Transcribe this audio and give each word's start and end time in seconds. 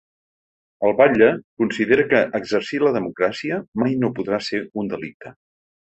El 0.87 0.93
batlle 1.01 1.27
considera 1.63 2.07
que 2.13 2.23
‘exercir 2.39 2.81
la 2.87 2.95
democràcia 2.97 3.61
mai 3.83 3.97
no 4.05 4.13
podrà 4.21 4.41
ser 4.51 4.63
un 4.85 4.91
delicte’. 4.95 5.35